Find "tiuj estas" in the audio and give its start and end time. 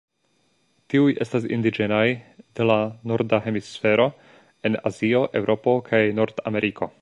0.93-1.43